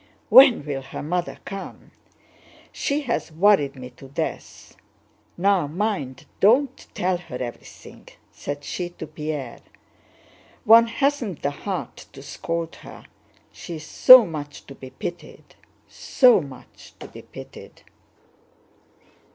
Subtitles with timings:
[0.29, 1.91] "When will her mother come?
[2.71, 4.75] She has worried me to death!
[5.37, 9.59] Now mind, don't tell her everything!" said she to Pierre.
[10.65, 13.05] "One hasn't the heart to scold her,
[13.51, 15.53] she is so much to be pitied,
[15.87, 17.83] so much to be pitied."